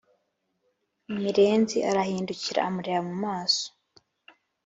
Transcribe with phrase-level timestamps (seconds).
[1.21, 3.67] mirenzi arahindukira amureba mumaso